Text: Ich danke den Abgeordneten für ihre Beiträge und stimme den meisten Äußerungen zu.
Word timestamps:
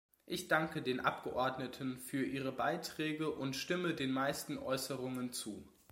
Ich 0.25 0.47
danke 0.47 0.81
den 0.81 0.99
Abgeordneten 0.99 1.99
für 1.99 2.25
ihre 2.25 2.51
Beiträge 2.51 3.29
und 3.29 3.55
stimme 3.55 3.93
den 3.93 4.11
meisten 4.11 4.57
Äußerungen 4.57 5.31
zu. 5.31 5.63